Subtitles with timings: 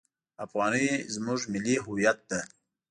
[0.45, 2.39] افغانۍ زموږ ملي هویت ده!